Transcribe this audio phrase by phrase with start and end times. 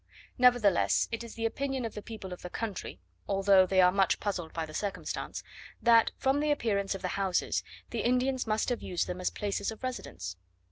[0.39, 4.19] Nevertheless it is the opinion of the people of the country (although they are much
[4.19, 5.43] puzzled by the circumstance),
[5.79, 9.69] that, from the appearance of the houses, the Indians must have used them as places
[9.69, 10.37] of residence.